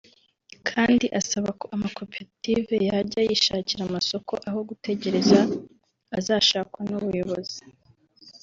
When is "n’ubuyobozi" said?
6.89-7.59